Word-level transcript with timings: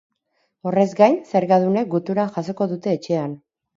Horrez 0.69 0.85
gain, 1.01 1.19
zergadunek 1.33 1.91
gutuna 1.93 2.25
jasoko 2.39 2.69
dute 2.73 2.97
etxean. 3.01 3.37